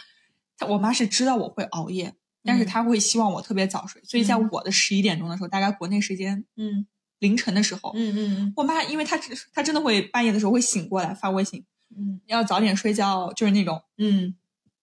[0.56, 2.14] 她我妈是知道我会熬夜，
[2.44, 6.86] 但是嗯她会希望我特别早睡，所以在嗯我的十一点钟的时候，大概国内时间嗯
[7.22, 11.64] 凌晨的时候，嗯嗯我妈因为她只她真的会半夜的时候会醒过来发微信，
[11.96, 13.80] 嗯要早点睡觉，就是那种。
[13.96, 14.34] 嗯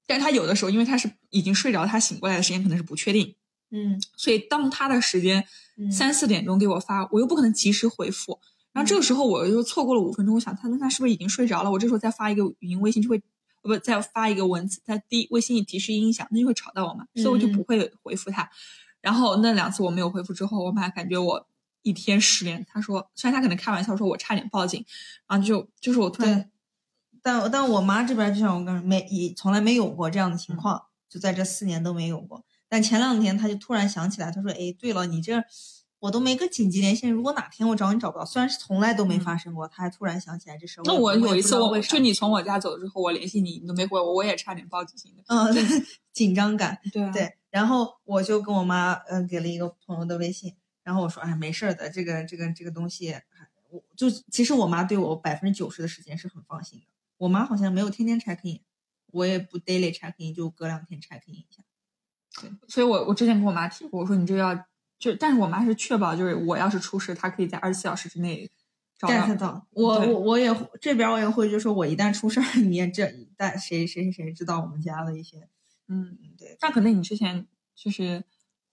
[0.07, 3.35] 但是她有的时候，因为她是已经睡着，她醒过来的时间可能是不确定，
[3.71, 5.45] 嗯所以当她的时间
[5.77, 8.39] 嗯三四点钟给我发，我又不可能及时回复，
[8.71, 11.69] 然后这个时候我又错过了五分钟，我想她那她是不是已经睡着了？
[11.69, 13.17] 我这时候再发一个语音微信就会，
[13.63, 18.49] 呃不再发一个文字，她第一微信一提示音响，那就会吵到我嘛，所以我就不会回复她。
[19.01, 21.47] 然后那两次我没有回复之后，我妈感觉我
[21.81, 22.65] 一天失联。
[22.67, 24.85] 他说，虽然他可能开玩笑说我差点报警，
[25.27, 26.49] 然后就就是我突然，
[27.21, 32.43] 但但我妈这边就像我刚才没也从来没有过这样的情况，嗯就在这四年都没有过。
[32.67, 35.43] 但前两天他就突然想起来，他说：“哎，对了，你这
[36.01, 40.79] 我都没个紧急连线，如果哪天我找你找不到，虽然是从来都没发生过，他还突然想起来这事。
[40.85, 45.23] 那我有一次我就你从我家走之后，我联系你，你都没回我，我也差点报警的。
[45.27, 45.63] 嗯，对
[46.13, 46.79] 紧张感。
[46.93, 53.15] 对啊，对，然后我就跟我妈嗯、呃给了一个朋友的微信，然后我说哎没事儿的，这个这个这个东西，
[53.69, 56.85] 我就其实我妈对我百分之九十的时间是很放心的。
[57.17, 58.61] 我妈好像没有天天 check in，
[59.07, 61.63] 我也不 daily check in，就隔两天 check in 一下。
[62.41, 64.55] 对所以我我之前跟我妈提过，我说你这要
[64.97, 68.49] 就，但是我妈是确保就是我要是出事，她可以在二十四小时之内
[68.97, 75.49] 找 get 到我我我也这边我也会，就说我一旦出事儿，你也这一旦谁谁谁谁知道我们家的一些，
[75.87, 78.23] 嗯，嗯对但可能你之前就是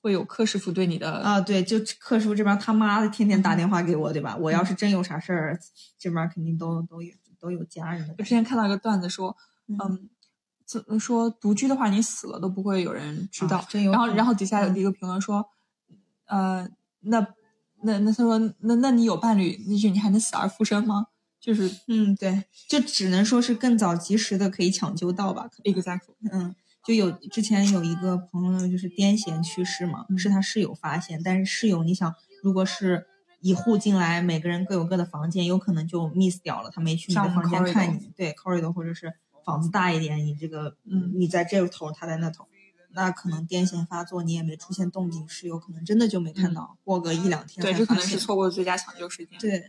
[0.06, 4.36] 会有客师傅对你的啊对，就客师傅这边他妈的天天打嗯电话给我，对吧？
[4.36, 5.58] 我要是真有啥事儿，
[5.98, 10.08] 这边肯定都都有都有家人的我之前看到一个段子说，嗯嗯，
[10.64, 13.56] 怎么说独居的话，你死了都不会有人知道。
[13.56, 15.44] 啊真有然后，然后底下有一个评论说，
[16.26, 16.68] 呃，
[17.00, 17.26] 那
[17.82, 21.06] 那那他说，那那你有伴侣，那就你还能死而复生吗？
[21.40, 25.48] 就是嗯，对，就只能说是更早及时的可以抢救到吧。
[25.48, 26.54] 可 exactly，嗯，
[26.86, 33.06] 就有之前有一个朋友就是癫痫去世嘛，是他室友发现，但是室友你想，如果是
[33.40, 42.46] 一户进来，每个人各有各的房间，有可能就 miss 掉了，他没去你的像房间看你，对 corridor 或者是房子大一点，你这个嗯你在这头，他在那头。
[42.92, 49.38] 那可能癫痫发作，你也没出现动静，室友可能真的就没看到，过个一两天对，这可能是错过最佳抢救时间。
[49.38, 49.64] 对，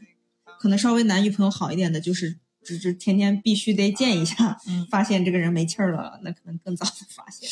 [0.57, 7.49] 可能稍微男女朋友好一点的，就是只是天天必须得见一下，嗯 发现这个人没气儿了，那可能更早的发现，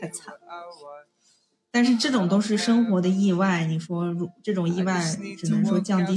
[0.00, 0.40] 太惨了。
[1.72, 5.04] 但是这种都是生活的意外，你说如这种意外
[5.38, 6.16] 只能说降低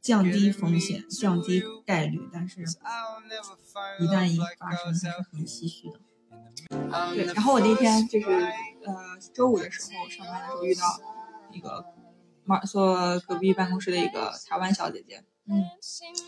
[0.00, 2.62] 降低风险，降低概率，但是
[4.00, 6.00] 一旦一发生，还是很唏嘘的。
[7.14, 11.00] 对，然后我那天就是呃周五的时候上班的时候遇到
[11.52, 11.84] 一个
[12.44, 15.64] 马坐隔壁办公室的一个台湾小姐姐，嗯，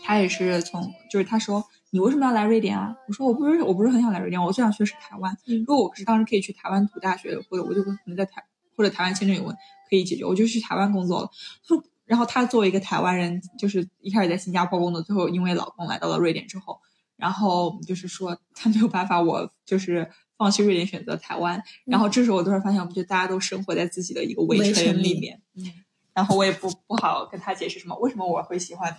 [0.03, 2.95] 他也是从就是他说你为什么要来瑞典啊？
[3.07, 5.35] 我说我不是我不是很想来瑞典，我最想去的是台湾。
[5.47, 8.43] 嗯如果我是当时可以去台湾读大学，或者我就可能在台
[8.75, 9.55] 或者台湾签证有问
[9.89, 11.29] 可以解决，我就去台湾工作了。
[11.67, 16.79] 她说，然后他作为一个台湾人，就是一开始在新加坡工作，最后因为老公来到了瑞典之后，
[17.17, 21.61] 然后就是说他没有办法，我就是放弃瑞典，选择台湾。
[21.85, 25.65] 然后这时候我突然发现，我们就大家都生活在自己的一个围围城里面，嗯，
[26.13, 28.95] 然后我也不不好跟他解释什么，为什么我会喜欢，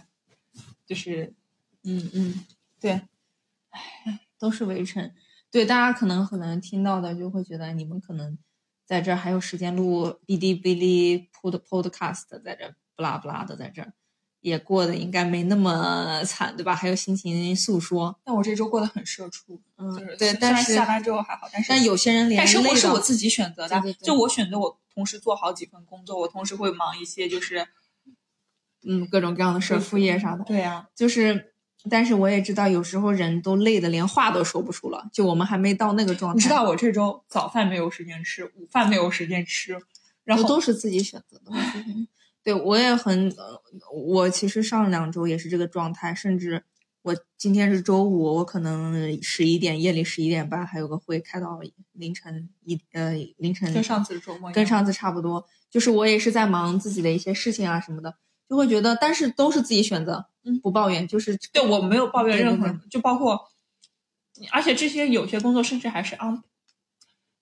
[0.90, 1.32] 就是
[1.84, 2.44] 嗯嗯，
[2.80, 2.90] 对，
[3.70, 5.12] 唉，都是围城。
[5.48, 8.36] 对，大家可能可能听到的就会觉得你们可能
[8.84, 13.92] 在这儿还有时间录哔哩哔哩 pod podcast，在这儿不拉不拉的在这儿，
[14.40, 16.74] 也过得应该没那么惨，对吧？
[16.74, 27.64] 还有心情诉说，但我这周过得很社畜，嗯就是对但是下班之后还好，但是但有些人连但生活是我自己选择的，对对对就我选择我同时做好几份工作，我同时会忙一些，就是
[28.86, 31.46] 嗯各种各样的事儿，副业啥的，对呀、就是。
[31.88, 36.36] 但是我也知道，有时候人都累的连话都说不出了，就我们还没到那个状态。
[36.36, 39.78] 你知道我这周早饭没有时间吃，午饭没有时间吃，
[40.22, 41.50] 然后都是自己选择的。
[42.44, 43.62] 对我也很，呃
[43.94, 46.62] 我其实上两周也是这个状态，甚至
[47.00, 51.58] 我今天是周五，我可能十一点夜里十一点半还有个会开到
[51.92, 58.16] 凌晨一呃凌晨，跟上次周末跟上次差不多，就是我也是在忙自己的一些事情啊什么的，
[58.50, 60.58] 就会觉得，但是都是自己选择，嗯。
[60.60, 63.40] 不抱怨，就是对我没有抱怨对对任何，就包括，
[64.50, 66.42] 而且这些有些工作甚至还是 on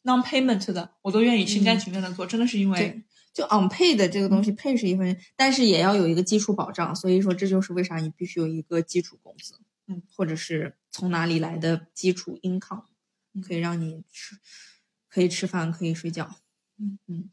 [0.05, 12.85] non payment 的，我都愿意心甘情愿的做，真的是因为就 unpaid 的这个东西，pay 是一份，但是也要有一个基础保障，所以说这就是为啥你必须有一个基础工资，嗯，或者是从哪里来的基础 income，
[13.43, 14.37] 可以让你吃，
[15.09, 16.37] 可以吃饭，可以睡觉，
[16.79, 16.99] 嗯。
[17.07, 17.31] 嗯。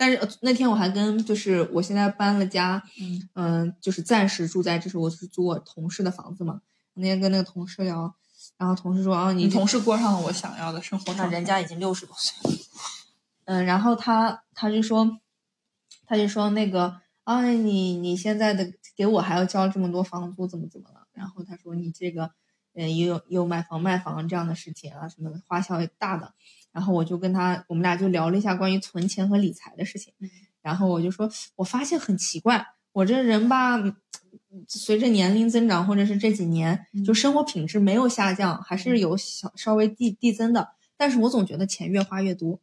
[0.00, 6.62] 但是呃那天我还跟就是我现在搬了家，嗯嗯、就是暂时住在，这是我是租我同事的房子嘛。
[6.94, 8.14] 那天跟那个同事聊，
[8.56, 12.56] 然后同事说啊，你你同事过上了我想要的生活那，人家已经六十多岁了。
[13.44, 15.18] 嗯，然后他他就说，
[16.06, 21.06] 他就说那个啊，你你现在的给我还要交这么多房租，怎么怎么了？
[21.12, 22.30] 然后他说你这个，
[22.74, 26.32] 呃，也有有买房卖房这样的事情啊，什么的花销也大的。
[26.72, 30.12] 然后我就跟他，我们俩就聊了一下关于存钱和理财的事情。
[30.62, 33.96] 然后我就说，我发现很奇怪，我这人吧，嗯
[34.68, 40.70] 随着年龄增长，或者是这几年，就生活品质没有下降，还是有小稍微递递增的。
[40.96, 42.60] 但是我总觉得钱越花越多。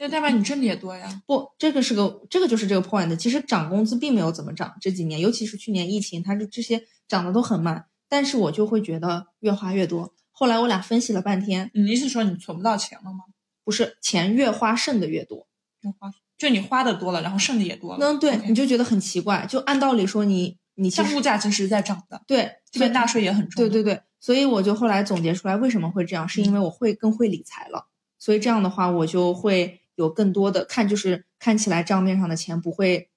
[0.00, 1.22] 那代表你挣的也多呀。
[1.26, 3.14] 不，这个是个，这个就是这个 point。
[3.16, 7.86] 其实涨工资并没有怎么涨，这几年，尤其是去年疫情，它这这些涨得都很慢。
[8.08, 10.14] 但是我就会觉得越花越多。
[10.30, 13.24] 后来我俩分析了半天，你的意思说你存不到钱了吗？
[13.64, 15.46] 不是钱越花剩的越多。
[15.82, 17.98] 越花就你花的多了，然后剩的也多了。
[18.00, 19.44] 嗯对你就觉得很奇怪。
[19.46, 23.62] 就按道理说你你其像实物价其实在涨的，对这边纳税也很重。
[23.62, 27.88] 对对对，所以我就后来总结出来，为什么会这样，是因为我会更会理财了。
[28.18, 33.10] 所以这样的话，我就会有更多的看，就是看起来账面上的钱不会，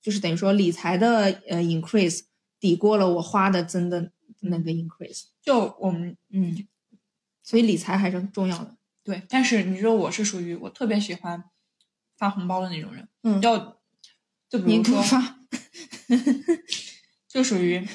[0.00, 2.20] 就是等于说理财的呃 increase
[2.60, 5.24] 抵过了我花的增的那个 increase。
[5.42, 6.66] 就我们嗯，
[7.42, 8.76] 所以理财还是很重要的。
[9.02, 11.42] 对，但是你说我是属于我特别喜欢
[12.16, 13.58] 发红包的那种人，嗯要
[14.48, 15.38] 就比你如说，给我发，
[17.26, 17.86] 就属于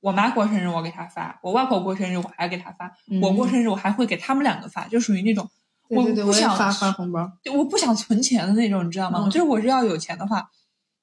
[0.00, 5.50] 我妈过生日我给她发，我外婆过生日我还给她发，嗯我过生日我还会给他们两个发，就属于那种
[5.88, 7.38] 对对对，不想我发发红包。
[7.42, 9.20] 对我不想存钱的那种，你知道吗？
[9.24, 10.50] 嗯就是我是要有钱的话，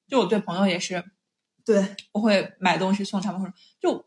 [0.07, 1.03] 就我对朋友也是，
[1.65, 4.05] 对，我会买东西送他们，或者就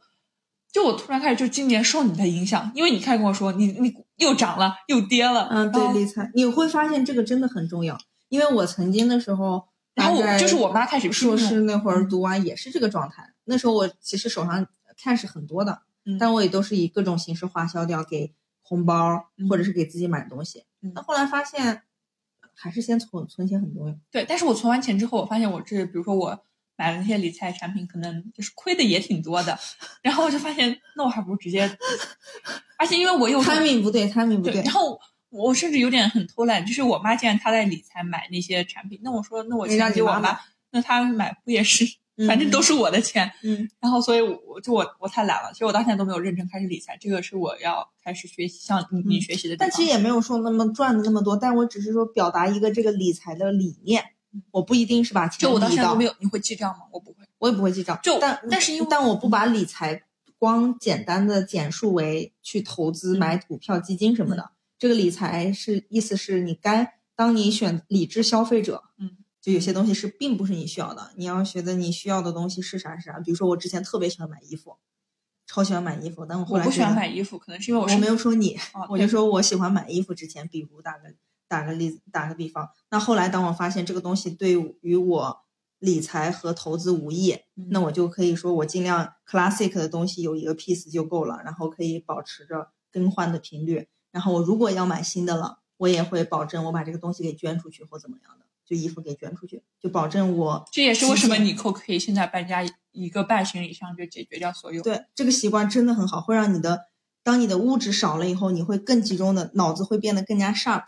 [0.75, 7.97] 就我突然开始就今年受你的影响，因为你开始跟我说你你又涨了又跌了，嗯，对理财，你会发现这个真的很重要，
[8.29, 13.33] 因为我曾经的时候，然后我就是我妈开始硕士那会儿嗯读完也是这个状态。
[13.45, 14.66] 那时候我其实手上
[15.01, 20.64] cash 很多的，嗯但我也都是以各种形式花销掉，给红包嗯或者是给自己买东西。
[20.83, 21.83] 嗯那后来发现，
[22.53, 23.95] 还是先存存钱很重要。
[24.11, 26.45] 对，但是我存完钱之后，我发现我这比如说我
[26.77, 29.59] 买了那些理财产品，可能就是亏的也挺多的，
[30.03, 31.79] 然后我就发现那我还不如直接，
[32.79, 34.99] 而且因为我有 timing 不对，timing 不对，然后
[35.31, 40.39] 我甚至有点很偷懒，就是我妈既然她在理财买那些产品，那我说那我你让钱给我妈妈，
[40.70, 41.85] 那她买不也是，
[42.27, 49.57] 反正都是我的钱，嗯，然后所以我我就我我太懒了，其实我到现在都没有认真开始理财，这个是我要开始学习，向你你嗯学习的。
[49.57, 54.05] 但其实也没有说那么赚的那么多，但我只是说表达一个这个理财的理念。
[54.51, 56.85] 我不一定是把钱就我到现在都没有，你会记账吗？
[56.93, 57.24] 我不会。
[57.39, 57.99] 我也不会记账。
[58.03, 60.03] 就但但是因为但我不把理财
[60.39, 64.51] 光简单的简述为去投资、嗯买股票、基金什么的。
[64.78, 73.18] 这个理财是意思是你该当你选理智消费者，嗯，就有些东西是并不是你需要的，你要觉得你需要的东西是啥是啥。
[73.20, 74.76] 比如说我之前特别喜欢买衣服，
[75.47, 81.14] 超喜欢买衣服，但我后我不喜欢买衣服，可能是因为我没有说你，哦我就说我喜欢买衣服之前，比如打个
[81.55, 85.41] 打个例子，打个比方，那后来当我发现这个东西对于我
[85.79, 93.87] 理财和投资无益，嗯那我就可以说我尽量 classic 的东西有一个 piece 就够了，然后可以保持着更换的频率。
[94.11, 104.83] 然后我如果要买新的了，我也会保证我把这个东西给捐出去或怎么样的，就衣服给捐出去，就保证我这也是为什么你扣可以现在搬家一个半行李箱就解决掉所有。
[104.83, 106.83] 对，这个习惯真的很好，会让你的，
[107.23, 110.85] 当你的物质少了以后，你会更集中的，脑子会变得更加 sharp，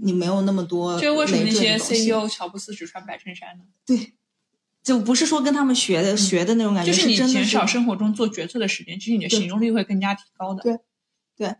[0.00, 3.64] 你没有那么多就为什么那些 CEO 乔布斯只穿白衬衫呢？
[3.84, 4.14] 对，
[4.82, 10.62] 就不是说跟他们学的、学的那种感觉，嗯就是你真的减少生活中做决策的时间，其实你的行动力会更加提高的。
[11.36, 11.54] 对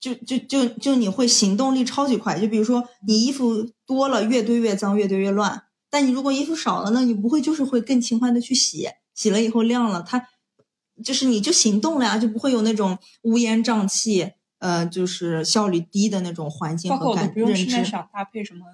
[0.00, 2.40] 就就就就你会行动力超级快。
[2.40, 5.64] 就比如说你衣服多了，越堆越脏，越堆越乱。
[5.90, 10.28] 但你如果衣服少了呢，你不会就是会更勤快的去洗，洗了以后晾了，它
[11.04, 17.54] 就是你就行动了呀，就不会有那种乌烟瘴气，呃，就是效率低的那种环境包括和感我都不用。
[17.54, 18.64] 现在想搭配什么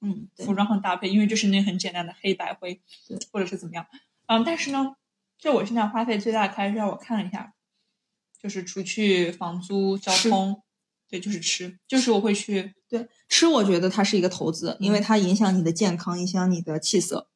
[0.00, 3.86] 嗯，服装上搭配，因为就是那很简单的黑白灰对，或者是怎么样。
[4.26, 4.96] 嗯，但是呢，
[5.38, 7.54] 就我现在花费最大的开销，我看了一下，
[8.42, 10.62] 就是除去房租、交通，
[11.08, 17.28] 对，就是吃，就是我会去对，吃我觉得它是一个投资，因为它影响你的健康，影响你的气色。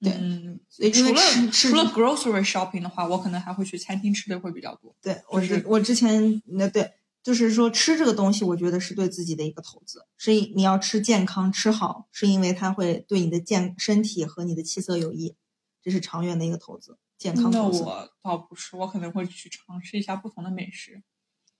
[0.00, 1.20] 对嗯，所以除了
[1.52, 4.96] 除了 grocery shopping 的话，我可能还会去餐厅吃的会比较多。
[5.02, 6.90] 对我就是之我之前那对，
[7.22, 15.36] 就是说吃这个东西，我觉得是对自己的一个投资，是因你要吃健康吃好，是因为它会对你的健身体和你的气色有益，
[15.82, 17.82] 这是长远的一个投资，健康那投资。
[17.82, 21.02] 我倒不是，我可能会去尝试一下不同的美食。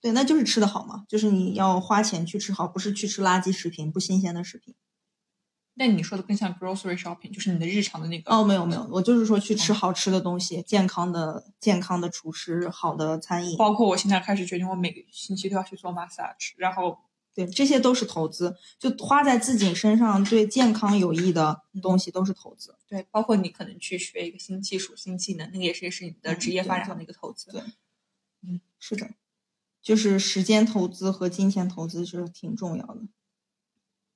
[0.00, 4.74] 对，那就是吃的好嘛，就是你要花钱去吃好，不是去吃垃圾食品、不新鲜的食品。
[5.76, 8.30] 但你说的更像 grocery shopping，就是你的日常的那个。
[8.30, 13.56] 哦，没有没有，我就是说去吃哦好吃的东西，健康的健康的厨师，好的餐饮。
[13.56, 16.98] 包括我现在开始决定，我每个星期都要去做 massage，然后
[17.32, 22.76] 对，这些都是投资，就花在自己身上对健康有益的东西都是投资。
[22.88, 27.50] 对，包括你可能去学一个新技术、新技能，那个也是也是你的职业发展上的一个投资。
[27.52, 27.62] 对
[28.42, 29.10] 嗯是的，
[29.80, 33.02] 就是时间投资和金钱投资就是挺重要的。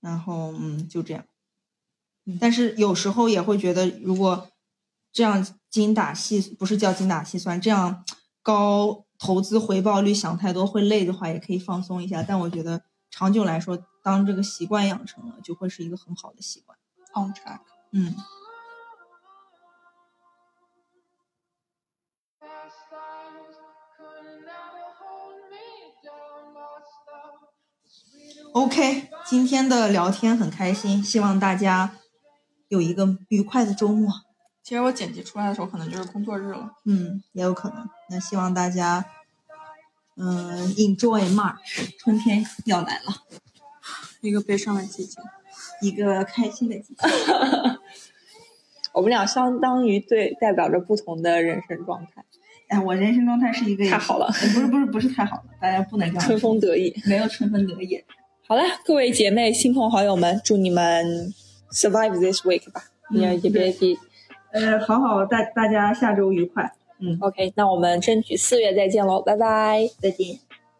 [0.00, 1.24] 然后，嗯，就这样。
[2.26, 4.48] 嗯但是有时候也会觉得，如果
[5.12, 8.04] 这样精打细不是叫精打细算，这样
[8.42, 12.22] 高投资回报率想太多会累的话，也可以放松一下。
[12.22, 16.78] 但我觉得长久来说，当这个习惯养成了，就会是一个很好的习惯。
[17.14, 17.60] On track。
[17.92, 18.14] 嗯。
[28.52, 31.96] OK，今天的聊天很开心，希望大家
[32.74, 34.12] 有一个愉快的周末。
[34.64, 36.72] 其实我剪辑出来的时候，可能就是工作日了。
[36.84, 37.88] 嗯，也有可能。
[38.10, 39.04] 那希望大家，
[40.16, 43.14] 嗯，enjoy March，春天要来了，
[44.22, 45.20] 一个悲伤的季节。
[45.80, 47.00] 一个开心的季节。
[48.92, 52.24] 我们俩相当于对代表着不同的人生状态，
[52.68, 56.94] 哎，我人生状态是一个太好了，不是不是不是太好了，大家不能这样，春风得意。
[57.06, 58.02] 没有春风得意。
[58.46, 61.34] 好了，各位姐妹、亲朋好友们，祝你们
[61.70, 63.98] survive this week 吧，嗯也也别急。
[64.52, 69.88] 呃，好好，大大家下周愉快，嗯 OK，那我们争取四月再见喽，拜拜。
[70.00, 70.43] 再见。